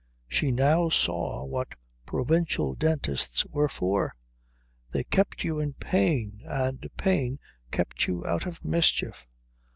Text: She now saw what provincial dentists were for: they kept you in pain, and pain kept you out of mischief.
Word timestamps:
She 0.27 0.49
now 0.51 0.89
saw 0.89 1.43
what 1.45 1.75
provincial 2.07 2.73
dentists 2.73 3.45
were 3.45 3.69
for: 3.69 4.15
they 4.89 5.03
kept 5.03 5.43
you 5.43 5.59
in 5.59 5.73
pain, 5.73 6.41
and 6.45 6.83
pain 6.97 7.37
kept 7.71 8.07
you 8.07 8.25
out 8.25 8.47
of 8.47 8.65
mischief. 8.65 9.27